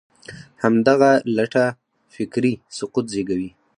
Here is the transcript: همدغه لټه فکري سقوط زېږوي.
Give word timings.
همدغه 0.63 1.11
لټه 1.35 1.65
فکري 2.13 2.53
سقوط 2.77 3.05
زېږوي. 3.13 3.49